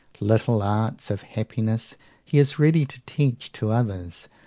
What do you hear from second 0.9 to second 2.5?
of happiness he